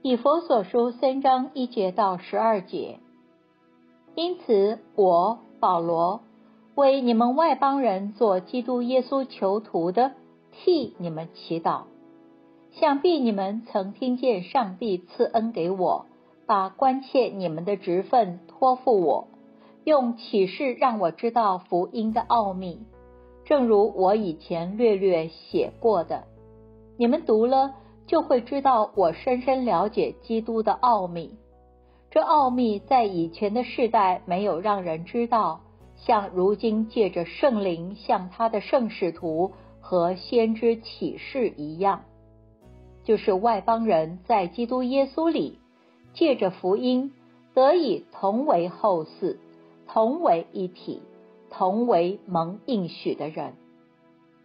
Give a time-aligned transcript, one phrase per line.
[0.00, 3.00] 以佛所书三章一节到十二节。
[4.14, 6.20] 因此，我保罗
[6.76, 10.12] 为你们外邦人做基督耶稣囚徒的，
[10.52, 11.82] 替你们祈祷。
[12.70, 16.06] 想必你们曾听见上帝赐恩给我，
[16.46, 19.26] 把关切你们的职分托付我，
[19.82, 22.86] 用启示让我知道福音的奥秘。
[23.44, 26.24] 正如我以前略略写过的，
[26.96, 27.74] 你们读了
[28.08, 31.38] 就会知道我深深了解基督的奥秘。
[32.10, 35.60] 这奥秘在以前的世代没有让人知道，
[35.94, 42.00] 像如今借着圣灵向他的圣使徒和先知启示一样。
[43.04, 45.58] 就是外邦人在基督耶稣里，
[46.14, 47.12] 借着福音
[47.54, 49.36] 得以同为后嗣，
[49.86, 51.02] 同为一体，
[51.50, 53.52] 同为蒙应许的人。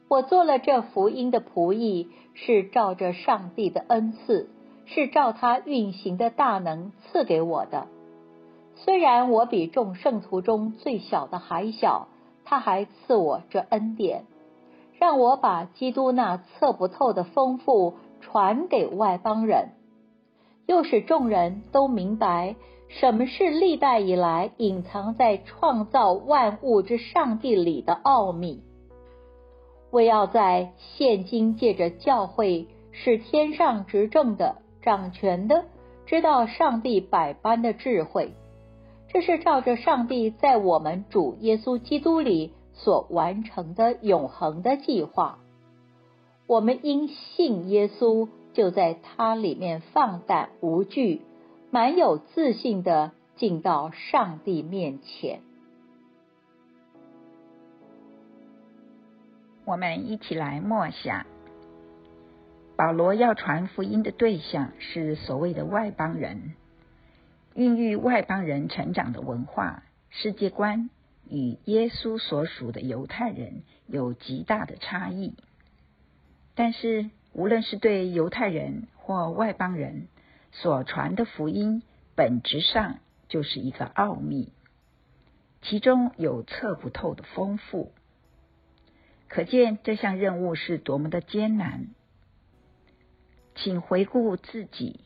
[0.07, 4.49] 我做了这福音的仆役，是照着上帝的恩赐，
[4.85, 7.87] 是照他运行的大能赐给我的。
[8.75, 12.07] 虽然我比众圣徒中最小的还小，
[12.45, 14.25] 他还赐我这恩典，
[14.99, 17.95] 让我把基督那测不透的丰富。
[18.25, 19.71] 传给外邦人，
[20.65, 22.55] 又使众人都明白
[22.87, 28.63] 什么是历代以来隐藏在创造万物之上帝里的奥秘。
[29.93, 35.65] 为要在现今借着教会，是天上执政的、掌权的
[36.07, 38.33] 知道上帝百般的智慧，
[39.09, 45.37] 这是照着上帝在我们主耶稣基督里所完成的永恒的计划。
[46.47, 51.21] 我们因信耶稣，就在他里面放胆无惧，
[51.69, 55.41] 满有自信的进到上帝面前。
[59.65, 61.25] 我们一起来默想，
[62.75, 66.53] 保罗要传福音的对象是所谓的外邦人，
[67.55, 70.89] 孕育外邦人成长的文化世界观，
[71.29, 75.33] 与耶稣所属的犹太人有极大的差异。
[76.55, 80.09] 但是，无论是对犹太人或外邦人
[80.51, 81.83] 所传的福音，
[82.15, 82.99] 本质上
[83.29, 84.51] 就是一个奥秘，
[85.61, 87.93] 其中有测不透的丰富。
[89.33, 91.87] 可见这项任务是多么的艰难。
[93.55, 94.99] 请回顾自己，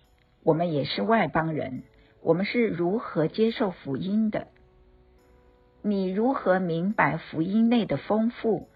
[0.44, 1.84] 我们也是外邦人，
[2.22, 4.50] 我们是如何接受福音的？
[5.82, 8.68] 你如何明白福音内的丰富？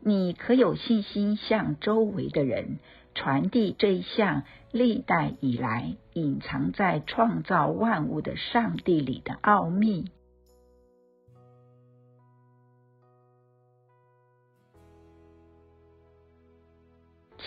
[0.00, 2.80] 你可有信心向周围的人
[3.14, 10.10] 传递这一项历代以来隐藏在创造万物的上帝里的奥秘？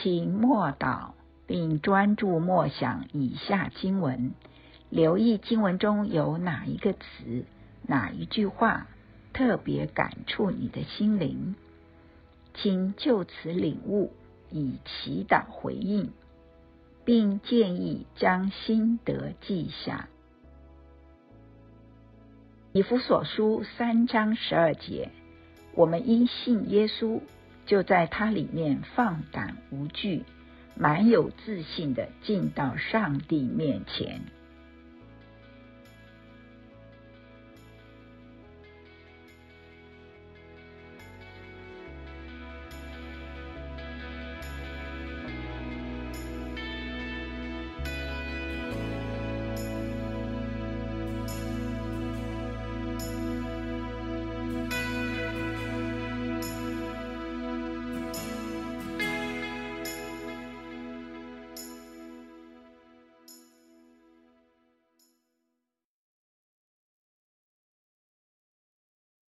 [0.06, 1.14] 请默祷，
[1.48, 4.36] 并专注默想以下经文，
[4.92, 7.46] 留意经文中有哪一个词、
[7.82, 8.86] 哪一句话
[9.34, 11.56] 特别感触你的心灵。
[12.54, 14.12] 请就此领悟，
[14.52, 16.12] 以祈祷回应，
[17.04, 20.08] 并建议将心得记下。
[22.74, 25.10] 以弗所书三章十二节，
[25.74, 27.22] 我们因信耶稣，
[27.66, 30.24] 就在他里面放胆无惧，
[30.76, 34.22] 蛮有自信的进到上帝面前。